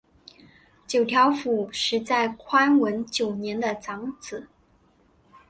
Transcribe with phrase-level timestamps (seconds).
[0.87, 4.47] 九条辅实在宽文九年的长子。